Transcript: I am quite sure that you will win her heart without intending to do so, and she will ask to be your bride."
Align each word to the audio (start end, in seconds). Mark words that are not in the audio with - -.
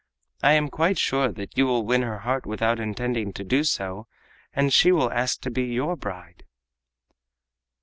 I 0.41 0.53
am 0.53 0.69
quite 0.69 0.97
sure 0.97 1.31
that 1.31 1.55
you 1.55 1.67
will 1.67 1.85
win 1.85 2.01
her 2.01 2.17
heart 2.17 2.47
without 2.47 2.79
intending 2.79 3.33
to 3.33 3.43
do 3.43 3.63
so, 3.63 4.07
and 4.51 4.73
she 4.73 4.91
will 4.91 5.11
ask 5.11 5.39
to 5.41 5.51
be 5.51 5.65
your 5.65 5.95
bride." 5.95 6.43